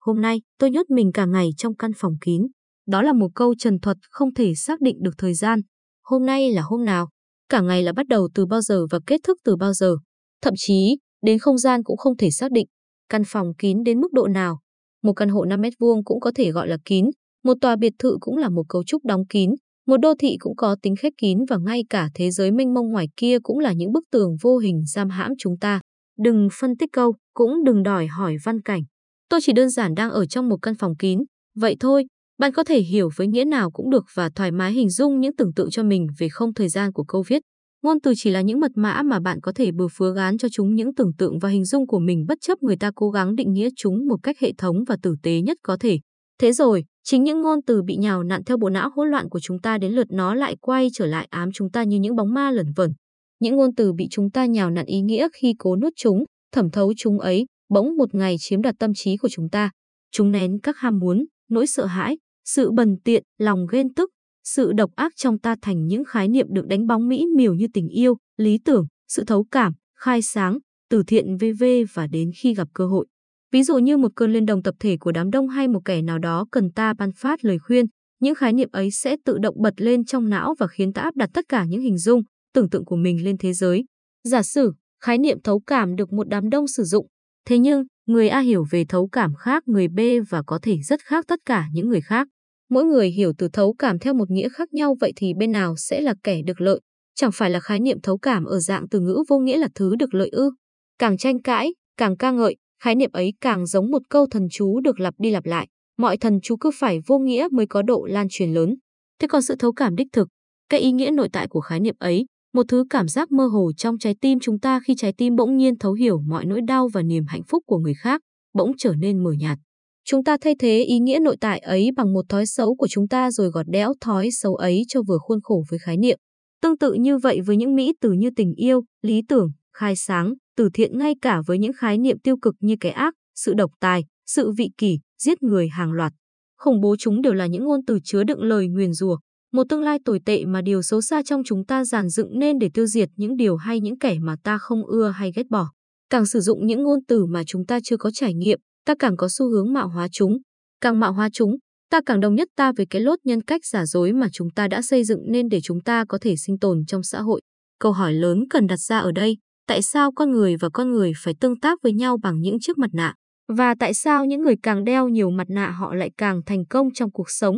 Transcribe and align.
hôm 0.00 0.20
nay 0.20 0.40
tôi 0.58 0.70
nhốt 0.70 0.90
mình 0.90 1.12
cả 1.12 1.26
ngày 1.26 1.50
trong 1.56 1.76
căn 1.76 1.90
phòng 1.96 2.14
kín. 2.20 2.46
Đó 2.86 3.02
là 3.02 3.12
một 3.12 3.28
câu 3.34 3.54
trần 3.58 3.80
thuật 3.80 3.96
không 4.10 4.34
thể 4.34 4.54
xác 4.54 4.80
định 4.80 4.96
được 5.02 5.14
thời 5.18 5.34
gian. 5.34 5.60
Hôm 6.04 6.26
nay 6.26 6.50
là 6.50 6.62
hôm 6.62 6.84
nào? 6.84 7.08
Cả 7.48 7.60
ngày 7.60 7.82
là 7.82 7.92
bắt 7.92 8.06
đầu 8.08 8.28
từ 8.34 8.46
bao 8.46 8.60
giờ 8.60 8.86
và 8.90 8.98
kết 9.06 9.20
thúc 9.26 9.38
từ 9.44 9.56
bao 9.56 9.72
giờ? 9.72 9.96
Thậm 10.42 10.54
chí, 10.56 10.98
đến 11.22 11.38
không 11.38 11.58
gian 11.58 11.82
cũng 11.82 11.96
không 11.96 12.16
thể 12.16 12.30
xác 12.30 12.52
định. 12.52 12.66
Căn 13.08 13.22
phòng 13.26 13.54
kín 13.58 13.82
đến 13.82 14.00
mức 14.00 14.12
độ 14.12 14.28
nào? 14.28 14.60
Một 15.02 15.12
căn 15.12 15.28
hộ 15.28 15.44
5 15.44 15.60
mét 15.60 15.72
vuông 15.78 16.04
cũng 16.04 16.20
có 16.20 16.32
thể 16.34 16.50
gọi 16.50 16.68
là 16.68 16.76
kín, 16.84 17.04
một 17.44 17.54
tòa 17.60 17.76
biệt 17.76 17.92
thự 17.98 18.16
cũng 18.20 18.36
là 18.36 18.48
một 18.48 18.62
cấu 18.68 18.84
trúc 18.84 19.04
đóng 19.04 19.26
kín, 19.26 19.50
một 19.86 19.96
đô 19.96 20.14
thị 20.18 20.36
cũng 20.38 20.56
có 20.56 20.76
tính 20.82 20.96
khép 20.96 21.12
kín 21.18 21.38
và 21.48 21.56
ngay 21.56 21.84
cả 21.90 22.08
thế 22.14 22.30
giới 22.30 22.50
mênh 22.50 22.74
mông 22.74 22.88
ngoài 22.88 23.06
kia 23.16 23.38
cũng 23.42 23.58
là 23.58 23.72
những 23.72 23.92
bức 23.92 24.04
tường 24.10 24.36
vô 24.42 24.58
hình 24.58 24.82
giam 24.86 25.08
hãm 25.08 25.32
chúng 25.38 25.58
ta. 25.58 25.80
Đừng 26.18 26.48
phân 26.60 26.76
tích 26.76 26.90
câu, 26.92 27.14
cũng 27.34 27.64
đừng 27.64 27.82
đòi 27.82 28.06
hỏi 28.06 28.36
văn 28.44 28.60
cảnh. 28.62 28.82
Tôi 29.30 29.40
chỉ 29.42 29.52
đơn 29.52 29.70
giản 29.70 29.94
đang 29.94 30.10
ở 30.10 30.26
trong 30.26 30.48
một 30.48 30.56
căn 30.62 30.74
phòng 30.74 30.96
kín, 30.96 31.18
vậy 31.56 31.76
thôi, 31.80 32.06
bạn 32.38 32.52
có 32.52 32.64
thể 32.64 32.80
hiểu 32.80 33.10
với 33.16 33.26
nghĩa 33.26 33.44
nào 33.44 33.70
cũng 33.70 33.90
được 33.90 34.04
và 34.14 34.30
thoải 34.34 34.52
mái 34.52 34.72
hình 34.72 34.90
dung 34.90 35.20
những 35.20 35.36
tưởng 35.36 35.52
tượng 35.52 35.70
cho 35.70 35.82
mình 35.82 36.06
về 36.18 36.28
không 36.28 36.54
thời 36.54 36.68
gian 36.68 36.92
của 36.92 37.04
câu 37.04 37.24
viết. 37.26 37.42
Ngôn 37.82 38.00
từ 38.00 38.12
chỉ 38.16 38.30
là 38.30 38.40
những 38.40 38.60
mật 38.60 38.70
mã 38.74 39.02
mà 39.02 39.20
bạn 39.20 39.40
có 39.40 39.52
thể 39.52 39.72
bừa 39.72 39.86
phứa 39.92 40.14
gán 40.14 40.38
cho 40.38 40.48
chúng 40.52 40.74
những 40.74 40.94
tưởng 40.94 41.12
tượng 41.18 41.38
và 41.38 41.48
hình 41.48 41.64
dung 41.64 41.86
của 41.86 41.98
mình 41.98 42.24
bất 42.28 42.38
chấp 42.40 42.62
người 42.62 42.76
ta 42.76 42.90
cố 42.94 43.10
gắng 43.10 43.34
định 43.34 43.52
nghĩa 43.52 43.68
chúng 43.76 44.06
một 44.08 44.16
cách 44.22 44.36
hệ 44.40 44.52
thống 44.58 44.76
và 44.86 44.96
tử 45.02 45.14
tế 45.22 45.40
nhất 45.40 45.58
có 45.62 45.76
thể. 45.80 45.98
Thế 46.40 46.52
rồi, 46.52 46.84
chính 47.04 47.24
những 47.24 47.40
ngôn 47.40 47.58
từ 47.66 47.82
bị 47.82 47.96
nhào 47.96 48.22
nặn 48.22 48.44
theo 48.44 48.56
bộ 48.56 48.68
não 48.68 48.90
hỗn 48.96 49.08
loạn 49.08 49.28
của 49.28 49.40
chúng 49.40 49.60
ta 49.60 49.78
đến 49.78 49.92
lượt 49.92 50.06
nó 50.10 50.34
lại 50.34 50.56
quay 50.60 50.88
trở 50.92 51.06
lại 51.06 51.26
ám 51.30 51.52
chúng 51.54 51.70
ta 51.70 51.82
như 51.82 51.98
những 51.98 52.16
bóng 52.16 52.34
ma 52.34 52.50
lẩn 52.50 52.66
vẩn. 52.76 52.92
Những 53.40 53.56
ngôn 53.56 53.74
từ 53.74 53.92
bị 53.92 54.06
chúng 54.10 54.30
ta 54.30 54.46
nhào 54.46 54.70
nặn 54.70 54.86
ý 54.86 55.00
nghĩa 55.00 55.28
khi 55.40 55.54
cố 55.58 55.76
nuốt 55.76 55.92
chúng, 55.96 56.24
thẩm 56.52 56.70
thấu 56.70 56.92
chúng 56.96 57.20
ấy, 57.20 57.46
bỗng 57.70 57.96
một 57.96 58.14
ngày 58.14 58.36
chiếm 58.38 58.62
đoạt 58.62 58.74
tâm 58.78 58.94
trí 58.94 59.16
của 59.16 59.28
chúng 59.28 59.48
ta. 59.48 59.70
Chúng 60.12 60.32
nén 60.32 60.58
các 60.60 60.78
ham 60.78 60.98
muốn, 60.98 61.24
nỗi 61.50 61.66
sợ 61.66 61.86
hãi, 61.86 62.18
sự 62.44 62.70
bần 62.70 62.96
tiện, 63.04 63.22
lòng 63.38 63.66
ghen 63.70 63.94
tức, 63.94 64.10
sự 64.44 64.72
độc 64.72 64.90
ác 64.96 65.12
trong 65.16 65.38
ta 65.38 65.56
thành 65.62 65.86
những 65.86 66.04
khái 66.04 66.28
niệm 66.28 66.46
được 66.50 66.66
đánh 66.66 66.86
bóng 66.86 67.08
mỹ 67.08 67.26
miều 67.36 67.54
như 67.54 67.66
tình 67.74 67.88
yêu, 67.88 68.16
lý 68.36 68.58
tưởng, 68.64 68.86
sự 69.08 69.24
thấu 69.26 69.44
cảm, 69.50 69.72
khai 69.98 70.22
sáng, 70.22 70.58
từ 70.90 71.02
thiện 71.06 71.36
VV 71.36 71.64
và 71.94 72.06
đến 72.06 72.30
khi 72.36 72.54
gặp 72.54 72.68
cơ 72.74 72.86
hội. 72.86 73.06
Ví 73.52 73.62
dụ 73.62 73.78
như 73.78 73.96
một 73.96 74.12
cơn 74.16 74.32
lên 74.32 74.46
đồng 74.46 74.62
tập 74.62 74.74
thể 74.80 74.96
của 75.00 75.12
đám 75.12 75.30
đông 75.30 75.48
hay 75.48 75.68
một 75.68 75.80
kẻ 75.84 76.02
nào 76.02 76.18
đó 76.18 76.46
cần 76.50 76.70
ta 76.70 76.94
ban 76.98 77.12
phát 77.12 77.44
lời 77.44 77.58
khuyên, 77.58 77.86
những 78.20 78.34
khái 78.34 78.52
niệm 78.52 78.68
ấy 78.72 78.90
sẽ 78.90 79.16
tự 79.24 79.38
động 79.38 79.54
bật 79.62 79.74
lên 79.76 80.04
trong 80.04 80.28
não 80.28 80.54
và 80.58 80.66
khiến 80.66 80.92
ta 80.92 81.02
áp 81.02 81.16
đặt 81.16 81.30
tất 81.34 81.44
cả 81.48 81.64
những 81.64 81.80
hình 81.80 81.98
dung, 81.98 82.22
tưởng 82.54 82.70
tượng 82.70 82.84
của 82.84 82.96
mình 82.96 83.24
lên 83.24 83.36
thế 83.38 83.52
giới. 83.52 83.84
Giả 84.24 84.42
sử, 84.42 84.72
khái 85.02 85.18
niệm 85.18 85.38
thấu 85.44 85.60
cảm 85.66 85.96
được 85.96 86.12
một 86.12 86.28
đám 86.28 86.50
đông 86.50 86.68
sử 86.68 86.84
dụng, 86.84 87.06
thế 87.50 87.58
nhưng 87.58 87.84
người 88.06 88.28
A 88.28 88.40
hiểu 88.40 88.64
về 88.70 88.84
thấu 88.88 89.08
cảm 89.12 89.34
khác 89.34 89.68
người 89.68 89.88
B 89.88 90.00
và 90.28 90.42
có 90.46 90.58
thể 90.62 90.78
rất 90.82 91.00
khác 91.00 91.24
tất 91.28 91.40
cả 91.44 91.66
những 91.72 91.88
người 91.88 92.00
khác. 92.00 92.28
Mỗi 92.70 92.84
người 92.84 93.10
hiểu 93.10 93.32
từ 93.38 93.48
thấu 93.52 93.74
cảm 93.78 93.98
theo 93.98 94.14
một 94.14 94.30
nghĩa 94.30 94.48
khác 94.48 94.72
nhau 94.72 94.96
vậy 95.00 95.12
thì 95.16 95.34
bên 95.34 95.52
nào 95.52 95.74
sẽ 95.76 96.00
là 96.00 96.14
kẻ 96.24 96.42
được 96.46 96.60
lợi? 96.60 96.80
Chẳng 97.14 97.30
phải 97.34 97.50
là 97.50 97.60
khái 97.60 97.80
niệm 97.80 98.00
thấu 98.02 98.18
cảm 98.18 98.44
ở 98.44 98.60
dạng 98.60 98.88
từ 98.88 99.00
ngữ 99.00 99.22
vô 99.28 99.38
nghĩa 99.38 99.56
là 99.56 99.68
thứ 99.74 99.96
được 99.96 100.14
lợi 100.14 100.28
ư? 100.28 100.50
Càng 100.98 101.16
tranh 101.16 101.42
cãi, 101.42 101.74
càng 101.96 102.16
ca 102.16 102.30
ngợi, 102.30 102.56
khái 102.82 102.94
niệm 102.94 103.10
ấy 103.12 103.32
càng 103.40 103.66
giống 103.66 103.90
một 103.90 104.02
câu 104.08 104.26
thần 104.30 104.48
chú 104.50 104.80
được 104.80 105.00
lặp 105.00 105.14
đi 105.18 105.30
lặp 105.30 105.46
lại. 105.46 105.66
Mọi 105.98 106.16
thần 106.16 106.40
chú 106.42 106.56
cứ 106.56 106.70
phải 106.74 106.98
vô 107.06 107.18
nghĩa 107.18 107.48
mới 107.52 107.66
có 107.66 107.82
độ 107.82 108.06
lan 108.10 108.26
truyền 108.30 108.54
lớn. 108.54 108.74
Thế 109.18 109.28
còn 109.28 109.42
sự 109.42 109.54
thấu 109.58 109.72
cảm 109.72 109.96
đích 109.96 110.08
thực, 110.12 110.28
cái 110.68 110.80
ý 110.80 110.92
nghĩa 110.92 111.10
nội 111.10 111.28
tại 111.32 111.48
của 111.48 111.60
khái 111.60 111.80
niệm 111.80 111.94
ấy, 111.98 112.26
một 112.54 112.62
thứ 112.68 112.84
cảm 112.90 113.08
giác 113.08 113.32
mơ 113.32 113.46
hồ 113.46 113.72
trong 113.76 113.98
trái 113.98 114.14
tim 114.20 114.38
chúng 114.40 114.58
ta 114.58 114.80
khi 114.84 114.94
trái 114.96 115.12
tim 115.18 115.36
bỗng 115.36 115.56
nhiên 115.56 115.78
thấu 115.78 115.92
hiểu 115.92 116.20
mọi 116.20 116.44
nỗi 116.44 116.60
đau 116.66 116.88
và 116.88 117.02
niềm 117.02 117.24
hạnh 117.28 117.42
phúc 117.48 117.62
của 117.66 117.78
người 117.78 117.94
khác, 117.94 118.20
bỗng 118.54 118.72
trở 118.78 118.94
nên 118.98 119.24
mờ 119.24 119.32
nhạt. 119.32 119.58
Chúng 120.04 120.24
ta 120.24 120.36
thay 120.40 120.54
thế 120.58 120.82
ý 120.82 120.98
nghĩa 120.98 121.18
nội 121.18 121.36
tại 121.40 121.58
ấy 121.58 121.90
bằng 121.96 122.12
một 122.12 122.24
thói 122.28 122.46
xấu 122.46 122.74
của 122.74 122.88
chúng 122.88 123.08
ta 123.08 123.30
rồi 123.30 123.50
gọt 123.50 123.66
đẽo 123.68 123.92
thói 124.00 124.28
xấu 124.32 124.54
ấy 124.54 124.82
cho 124.88 125.02
vừa 125.08 125.18
khuôn 125.18 125.38
khổ 125.42 125.62
với 125.70 125.78
khái 125.78 125.96
niệm. 125.96 126.18
Tương 126.62 126.78
tự 126.78 126.92
như 126.92 127.18
vậy 127.18 127.40
với 127.40 127.56
những 127.56 127.74
mỹ 127.74 127.92
từ 128.00 128.12
như 128.12 128.30
tình 128.36 128.54
yêu, 128.54 128.84
lý 129.02 129.22
tưởng, 129.28 129.50
khai 129.76 129.96
sáng, 129.96 130.34
từ 130.56 130.68
thiện 130.74 130.98
ngay 130.98 131.14
cả 131.22 131.42
với 131.46 131.58
những 131.58 131.72
khái 131.72 131.98
niệm 131.98 132.18
tiêu 132.18 132.36
cực 132.42 132.54
như 132.60 132.76
cái 132.80 132.92
ác, 132.92 133.14
sự 133.34 133.54
độc 133.54 133.70
tài, 133.80 134.04
sự 134.26 134.52
vị 134.52 134.70
kỷ, 134.78 134.98
giết 135.22 135.42
người 135.42 135.68
hàng 135.68 135.92
loạt. 135.92 136.12
Khủng 136.58 136.80
bố 136.80 136.96
chúng 136.98 137.22
đều 137.22 137.32
là 137.32 137.46
những 137.46 137.64
ngôn 137.64 137.80
từ 137.86 137.98
chứa 138.04 138.24
đựng 138.24 138.42
lời 138.42 138.68
nguyền 138.68 138.92
rủa, 138.92 139.16
một 139.52 139.64
tương 139.68 139.82
lai 139.82 139.98
tồi 140.04 140.20
tệ 140.26 140.44
mà 140.44 140.62
điều 140.62 140.82
xấu 140.82 141.00
xa 141.00 141.22
trong 141.22 141.42
chúng 141.44 141.64
ta 141.64 141.84
giàn 141.84 142.08
dựng 142.08 142.38
nên 142.38 142.58
để 142.58 142.70
tiêu 142.74 142.86
diệt 142.86 143.08
những 143.16 143.36
điều 143.36 143.56
hay 143.56 143.80
những 143.80 143.98
kẻ 143.98 144.18
mà 144.20 144.36
ta 144.44 144.58
không 144.58 144.86
ưa 144.86 145.08
hay 145.08 145.32
ghét 145.34 145.46
bỏ. 145.50 145.70
Càng 146.10 146.26
sử 146.26 146.40
dụng 146.40 146.66
những 146.66 146.82
ngôn 146.82 146.98
từ 147.08 147.26
mà 147.26 147.42
chúng 147.46 147.66
ta 147.66 147.78
chưa 147.84 147.96
có 147.96 148.10
trải 148.10 148.34
nghiệm, 148.34 148.58
ta 148.86 148.94
càng 148.98 149.16
có 149.16 149.28
xu 149.30 149.48
hướng 149.48 149.72
mạo 149.72 149.88
hóa 149.88 150.08
chúng. 150.12 150.38
Càng 150.80 151.00
mạo 151.00 151.12
hóa 151.12 151.28
chúng, 151.32 151.56
ta 151.90 152.00
càng 152.06 152.20
đồng 152.20 152.34
nhất 152.34 152.48
ta 152.56 152.72
với 152.76 152.86
cái 152.90 153.02
lốt 153.02 153.18
nhân 153.24 153.42
cách 153.42 153.60
giả 153.64 153.86
dối 153.86 154.12
mà 154.12 154.28
chúng 154.32 154.50
ta 154.50 154.68
đã 154.68 154.82
xây 154.82 155.04
dựng 155.04 155.20
nên 155.28 155.48
để 155.48 155.60
chúng 155.60 155.80
ta 155.80 156.04
có 156.08 156.18
thể 156.20 156.36
sinh 156.36 156.58
tồn 156.58 156.84
trong 156.86 157.02
xã 157.02 157.20
hội. 157.20 157.40
Câu 157.78 157.92
hỏi 157.92 158.12
lớn 158.12 158.44
cần 158.50 158.66
đặt 158.66 158.76
ra 158.76 158.98
ở 158.98 159.12
đây, 159.12 159.36
tại 159.66 159.82
sao 159.82 160.12
con 160.12 160.30
người 160.30 160.56
và 160.60 160.68
con 160.72 160.90
người 160.90 161.12
phải 161.24 161.34
tương 161.40 161.60
tác 161.60 161.78
với 161.82 161.92
nhau 161.92 162.18
bằng 162.22 162.40
những 162.40 162.56
chiếc 162.60 162.78
mặt 162.78 162.90
nạ? 162.92 163.14
Và 163.56 163.74
tại 163.78 163.94
sao 163.94 164.24
những 164.24 164.42
người 164.42 164.54
càng 164.62 164.84
đeo 164.84 165.08
nhiều 165.08 165.30
mặt 165.30 165.46
nạ 165.50 165.70
họ 165.70 165.94
lại 165.94 166.10
càng 166.16 166.40
thành 166.46 166.64
công 166.66 166.88
trong 166.94 167.12
cuộc 167.12 167.30
sống? 167.30 167.56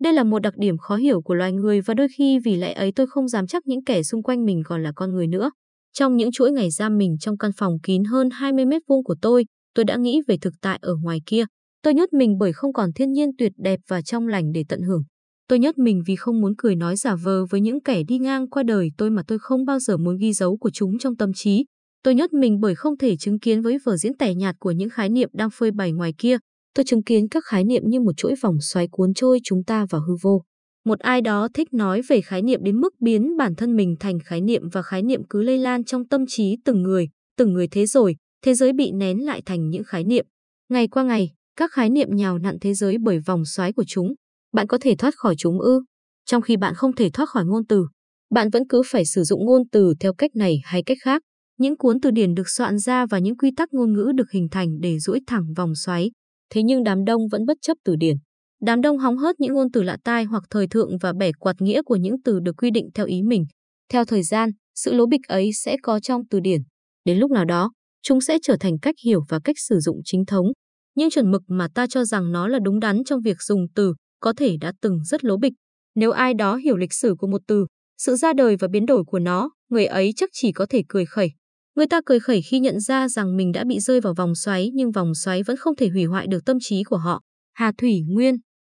Đây 0.00 0.12
là 0.12 0.24
một 0.24 0.38
đặc 0.38 0.54
điểm 0.56 0.78
khó 0.78 0.96
hiểu 0.96 1.22
của 1.22 1.34
loài 1.34 1.52
người 1.52 1.80
và 1.80 1.94
đôi 1.94 2.08
khi 2.16 2.38
vì 2.38 2.56
lẽ 2.56 2.72
ấy 2.72 2.92
tôi 2.92 3.06
không 3.06 3.28
dám 3.28 3.46
chắc 3.46 3.66
những 3.66 3.84
kẻ 3.84 4.02
xung 4.02 4.22
quanh 4.22 4.44
mình 4.44 4.62
còn 4.64 4.82
là 4.82 4.92
con 4.96 5.12
người 5.12 5.26
nữa. 5.26 5.50
Trong 5.92 6.16
những 6.16 6.32
chuỗi 6.32 6.52
ngày 6.52 6.70
giam 6.70 6.98
mình 6.98 7.16
trong 7.20 7.38
căn 7.38 7.50
phòng 7.56 7.78
kín 7.82 8.04
hơn 8.04 8.30
20 8.30 8.64
mét 8.66 8.82
vuông 8.88 9.04
của 9.04 9.16
tôi, 9.22 9.44
tôi 9.74 9.84
đã 9.84 9.96
nghĩ 9.96 10.20
về 10.28 10.36
thực 10.40 10.54
tại 10.60 10.78
ở 10.82 10.94
ngoài 11.02 11.18
kia. 11.26 11.44
Tôi 11.82 11.94
nhốt 11.94 12.12
mình 12.12 12.38
bởi 12.38 12.52
không 12.52 12.72
còn 12.72 12.92
thiên 12.92 13.12
nhiên 13.12 13.30
tuyệt 13.38 13.52
đẹp 13.56 13.80
và 13.88 14.02
trong 14.02 14.28
lành 14.28 14.52
để 14.52 14.64
tận 14.68 14.82
hưởng. 14.82 15.02
Tôi 15.48 15.58
nhốt 15.58 15.78
mình 15.78 16.02
vì 16.06 16.16
không 16.16 16.40
muốn 16.40 16.52
cười 16.58 16.76
nói 16.76 16.96
giả 16.96 17.14
vờ 17.22 17.46
với 17.50 17.60
những 17.60 17.80
kẻ 17.80 18.02
đi 18.08 18.18
ngang 18.18 18.48
qua 18.48 18.62
đời 18.62 18.90
tôi 18.98 19.10
mà 19.10 19.22
tôi 19.26 19.38
không 19.38 19.64
bao 19.64 19.78
giờ 19.78 19.96
muốn 19.96 20.16
ghi 20.16 20.32
dấu 20.32 20.56
của 20.56 20.70
chúng 20.70 20.98
trong 20.98 21.16
tâm 21.16 21.32
trí. 21.34 21.64
Tôi 22.02 22.14
nhốt 22.14 22.32
mình 22.32 22.60
bởi 22.60 22.74
không 22.74 22.96
thể 22.98 23.16
chứng 23.16 23.38
kiến 23.38 23.62
với 23.62 23.78
vở 23.84 23.96
diễn 23.96 24.16
tẻ 24.16 24.34
nhạt 24.34 24.56
của 24.58 24.70
những 24.70 24.90
khái 24.90 25.08
niệm 25.08 25.28
đang 25.32 25.50
phơi 25.50 25.70
bày 25.70 25.92
ngoài 25.92 26.14
kia. 26.18 26.36
Tôi 26.74 26.84
chứng 26.84 27.02
kiến 27.02 27.28
các 27.28 27.44
khái 27.44 27.64
niệm 27.64 27.82
như 27.86 28.00
một 28.00 28.16
chuỗi 28.16 28.34
vòng 28.42 28.60
xoáy 28.60 28.88
cuốn 28.90 29.14
trôi 29.14 29.38
chúng 29.44 29.64
ta 29.64 29.86
vào 29.90 30.00
hư 30.00 30.14
vô. 30.22 30.42
Một 30.84 30.98
ai 30.98 31.20
đó 31.20 31.48
thích 31.54 31.72
nói 31.72 32.02
về 32.08 32.20
khái 32.20 32.42
niệm 32.42 32.60
đến 32.62 32.80
mức 32.80 32.94
biến 33.00 33.36
bản 33.36 33.54
thân 33.54 33.76
mình 33.76 33.96
thành 34.00 34.18
khái 34.24 34.40
niệm 34.40 34.62
và 34.72 34.82
khái 34.82 35.02
niệm 35.02 35.20
cứ 35.30 35.42
lây 35.42 35.58
lan 35.58 35.84
trong 35.84 36.08
tâm 36.08 36.24
trí 36.28 36.56
từng 36.64 36.82
người, 36.82 37.08
từng 37.36 37.52
người 37.52 37.68
thế 37.68 37.86
rồi, 37.86 38.16
thế 38.44 38.54
giới 38.54 38.72
bị 38.72 38.92
nén 38.92 39.24
lại 39.24 39.42
thành 39.46 39.68
những 39.70 39.84
khái 39.84 40.04
niệm. 40.04 40.26
Ngày 40.68 40.88
qua 40.88 41.02
ngày, 41.02 41.30
các 41.56 41.72
khái 41.72 41.90
niệm 41.90 42.08
nhào 42.10 42.38
nặn 42.38 42.56
thế 42.60 42.74
giới 42.74 42.96
bởi 42.98 43.18
vòng 43.26 43.44
xoáy 43.44 43.72
của 43.72 43.84
chúng. 43.86 44.14
Bạn 44.52 44.66
có 44.66 44.78
thể 44.80 44.94
thoát 44.98 45.14
khỏi 45.16 45.34
chúng 45.38 45.60
ư? 45.60 45.80
Trong 46.26 46.42
khi 46.42 46.56
bạn 46.56 46.74
không 46.74 46.92
thể 46.92 47.10
thoát 47.10 47.28
khỏi 47.28 47.44
ngôn 47.44 47.66
từ, 47.66 47.86
bạn 48.30 48.50
vẫn 48.50 48.62
cứ 48.68 48.82
phải 48.86 49.04
sử 49.04 49.22
dụng 49.22 49.46
ngôn 49.46 49.62
từ 49.72 49.94
theo 50.00 50.14
cách 50.14 50.30
này 50.36 50.60
hay 50.64 50.82
cách 50.82 50.98
khác. 51.02 51.22
Những 51.58 51.76
cuốn 51.76 52.00
từ 52.00 52.10
điển 52.10 52.34
được 52.34 52.48
soạn 52.48 52.78
ra 52.78 53.06
và 53.06 53.18
những 53.18 53.36
quy 53.36 53.50
tắc 53.56 53.72
ngôn 53.72 53.92
ngữ 53.92 54.12
được 54.14 54.30
hình 54.30 54.48
thành 54.50 54.80
để 54.80 54.98
duỗi 54.98 55.20
thẳng 55.26 55.44
vòng 55.56 55.74
xoáy. 55.74 56.10
Thế 56.50 56.62
nhưng 56.62 56.84
đám 56.84 57.04
đông 57.04 57.28
vẫn 57.28 57.46
bất 57.46 57.56
chấp 57.62 57.76
từ 57.84 57.96
điển. 57.96 58.16
Đám 58.62 58.80
đông 58.80 58.98
hóng 58.98 59.16
hớt 59.16 59.40
những 59.40 59.54
ngôn 59.54 59.70
từ 59.72 59.82
lạ 59.82 59.96
tai 60.04 60.24
hoặc 60.24 60.42
thời 60.50 60.66
thượng 60.66 60.98
và 60.98 61.12
bẻ 61.18 61.32
quạt 61.32 61.56
nghĩa 61.58 61.82
của 61.82 61.96
những 61.96 62.22
từ 62.24 62.40
được 62.40 62.52
quy 62.56 62.70
định 62.70 62.88
theo 62.94 63.06
ý 63.06 63.22
mình. 63.22 63.46
Theo 63.92 64.04
thời 64.04 64.22
gian, 64.22 64.50
sự 64.74 64.92
lố 64.92 65.06
bịch 65.06 65.20
ấy 65.28 65.50
sẽ 65.52 65.76
có 65.82 66.00
trong 66.00 66.22
từ 66.30 66.40
điển. 66.40 66.60
Đến 67.04 67.18
lúc 67.18 67.30
nào 67.30 67.44
đó, 67.44 67.72
chúng 68.02 68.20
sẽ 68.20 68.38
trở 68.42 68.56
thành 68.60 68.78
cách 68.82 68.94
hiểu 69.04 69.20
và 69.28 69.40
cách 69.44 69.56
sử 69.58 69.80
dụng 69.80 70.00
chính 70.04 70.24
thống. 70.26 70.46
Nhưng 70.94 71.10
chuẩn 71.10 71.30
mực 71.30 71.42
mà 71.48 71.68
ta 71.74 71.86
cho 71.86 72.04
rằng 72.04 72.32
nó 72.32 72.48
là 72.48 72.58
đúng 72.62 72.80
đắn 72.80 73.04
trong 73.04 73.20
việc 73.20 73.42
dùng 73.42 73.66
từ 73.74 73.94
có 74.20 74.32
thể 74.36 74.56
đã 74.60 74.72
từng 74.80 75.04
rất 75.04 75.24
lố 75.24 75.36
bịch. 75.36 75.52
Nếu 75.94 76.10
ai 76.10 76.34
đó 76.34 76.56
hiểu 76.56 76.76
lịch 76.76 76.92
sử 76.92 77.14
của 77.18 77.26
một 77.26 77.40
từ, 77.46 77.66
sự 77.98 78.16
ra 78.16 78.32
đời 78.32 78.56
và 78.56 78.68
biến 78.68 78.86
đổi 78.86 79.04
của 79.06 79.18
nó, 79.18 79.50
người 79.68 79.86
ấy 79.86 80.12
chắc 80.16 80.30
chỉ 80.32 80.52
có 80.52 80.66
thể 80.70 80.82
cười 80.88 81.06
khẩy. 81.06 81.30
Người 81.76 81.86
ta 81.86 82.00
cười 82.06 82.20
khẩy 82.20 82.42
khi 82.42 82.58
nhận 82.60 82.80
ra 82.80 83.08
rằng 83.08 83.36
mình 83.36 83.52
đã 83.52 83.64
bị 83.64 83.80
rơi 83.80 84.00
vào 84.00 84.14
vòng 84.14 84.34
xoáy, 84.34 84.70
nhưng 84.74 84.90
vòng 84.90 85.14
xoáy 85.14 85.42
vẫn 85.42 85.56
không 85.56 85.76
thể 85.76 85.88
hủy 85.88 86.04
hoại 86.04 86.26
được 86.26 86.44
tâm 86.44 86.56
trí 86.60 86.82
của 86.82 86.96
họ. 86.96 87.20
Hà 87.52 87.72
Thủy 87.78 88.00
Nguyên 88.08 88.36